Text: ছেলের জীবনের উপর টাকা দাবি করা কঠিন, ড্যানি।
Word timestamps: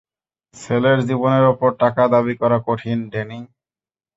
ছেলের 0.55 0.99
জীবনের 1.07 1.45
উপর 1.53 1.69
টাকা 1.81 2.03
দাবি 2.13 2.33
করা 2.41 2.57
কঠিন, 2.67 2.97
ড্যানি। 3.11 3.39